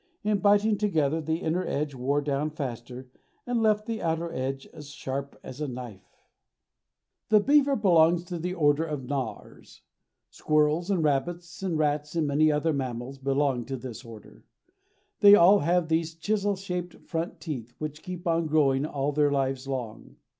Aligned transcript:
In 0.23 0.39
biting 0.39 0.79
together, 0.79 1.21
the 1.21 1.41
inner 1.41 1.63
edge 1.63 1.93
wore 1.93 2.21
down 2.21 2.49
faster, 2.49 3.11
and 3.45 3.61
left 3.61 3.85
the 3.85 4.01
outer 4.01 4.33
edge 4.33 4.65
as 4.73 4.89
sharp 4.89 5.39
as 5.43 5.61
a 5.61 5.67
knife. 5.67 6.25
The 7.29 7.39
beaver 7.39 7.75
belongs 7.75 8.23
to 8.23 8.39
the 8.39 8.55
Order 8.55 8.83
of 8.85 9.03
Gnawers. 9.05 9.83
Squirrels 10.31 10.89
and 10.89 11.03
rabbits 11.03 11.61
and 11.61 11.77
rats 11.77 12.15
and 12.15 12.25
many 12.25 12.51
other 12.51 12.73
mammals 12.73 13.19
belong 13.19 13.63
to 13.65 13.77
this 13.77 14.03
order. 14.03 14.43
They 15.19 15.35
all 15.35 15.59
have 15.59 15.87
these 15.87 16.15
chisel 16.15 16.55
shaped 16.55 16.95
front 17.07 17.39
teeth, 17.39 17.75
which 17.77 18.01
keep 18.01 18.25
on 18.27 18.47
growing 18.47 18.87
all 18.87 19.11
their 19.11 19.31
lives 19.31 19.67
long. 19.67 20.15